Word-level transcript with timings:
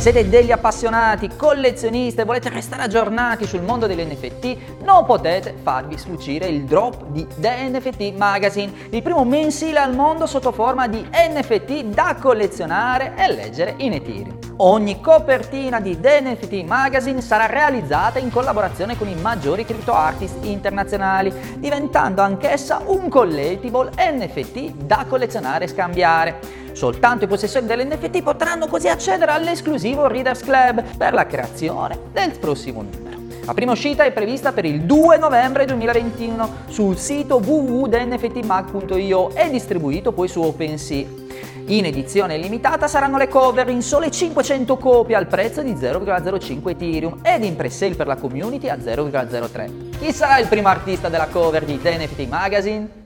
Se 0.00 0.12
siete 0.12 0.30
degli 0.30 0.50
appassionati, 0.50 1.28
collezionisti 1.36 2.22
e 2.22 2.24
volete 2.24 2.48
restare 2.48 2.84
aggiornati 2.84 3.44
sul 3.44 3.60
mondo 3.60 3.86
degli 3.86 4.00
NFT, 4.00 4.56
non 4.82 5.04
potete 5.04 5.54
farvi 5.62 5.98
sfuggire 5.98 6.46
il 6.46 6.64
drop 6.64 7.08
di 7.08 7.26
The 7.36 7.68
NFT 7.68 8.14
Magazine, 8.16 8.72
il 8.88 9.02
primo 9.02 9.26
mensile 9.26 9.78
al 9.78 9.94
mondo 9.94 10.24
sotto 10.24 10.52
forma 10.52 10.88
di 10.88 11.06
NFT 11.06 11.82
da 11.92 12.16
collezionare 12.18 13.12
e 13.14 13.30
leggere 13.30 13.74
in 13.76 13.92
Ethereum. 13.92 14.38
Ogni 14.56 15.02
copertina 15.02 15.80
di 15.80 16.00
The 16.00 16.22
NFT 16.22 16.64
Magazine 16.64 17.20
sarà 17.20 17.44
realizzata 17.44 18.18
in 18.18 18.30
collaborazione 18.30 18.96
con 18.96 19.06
i 19.06 19.14
maggiori 19.14 19.66
crypto 19.66 19.92
artist 19.92 20.42
internazionali, 20.44 21.30
diventando 21.58 22.22
anch'essa 22.22 22.80
un 22.86 23.10
collectible 23.10 23.90
NFT 23.94 24.76
da 24.76 25.04
collezionare 25.06 25.64
e 25.64 25.68
scambiare. 25.68 26.60
Soltanto 26.80 27.26
i 27.26 27.28
possessori 27.28 27.66
dell'NFT 27.66 28.22
potranno 28.22 28.66
così 28.66 28.88
accedere 28.88 29.32
all'esclusivo 29.32 30.06
Readers 30.06 30.40
Club 30.40 30.82
per 30.96 31.12
la 31.12 31.26
creazione 31.26 31.98
del 32.10 32.38
prossimo 32.38 32.80
numero. 32.80 33.18
La 33.44 33.52
prima 33.52 33.72
uscita 33.72 34.04
è 34.04 34.12
prevista 34.12 34.52
per 34.52 34.64
il 34.64 34.84
2 34.84 35.18
novembre 35.18 35.66
2021 35.66 36.50
sul 36.68 36.96
sito 36.96 37.36
www.nftmag.io 37.36 39.34
e 39.34 39.50
distribuito 39.50 40.12
poi 40.12 40.28
su 40.28 40.40
OpenSea. 40.40 41.04
In 41.66 41.84
edizione 41.84 42.38
limitata 42.38 42.88
saranno 42.88 43.18
le 43.18 43.28
cover 43.28 43.68
in 43.68 43.82
sole 43.82 44.10
500 44.10 44.78
copie 44.78 45.16
al 45.16 45.26
prezzo 45.26 45.60
di 45.60 45.74
0,05 45.74 46.66
Ethereum 46.66 47.18
ed 47.20 47.44
in 47.44 47.56
pre-sale 47.56 47.94
per 47.94 48.06
la 48.06 48.16
community 48.16 48.70
a 48.70 48.76
0,03. 48.76 49.98
Chi 49.98 50.14
sarà 50.14 50.38
il 50.38 50.48
primo 50.48 50.68
artista 50.68 51.10
della 51.10 51.26
cover 51.26 51.62
di 51.66 51.78
The 51.78 51.98
NFT 51.98 52.26
Magazine? 52.26 52.99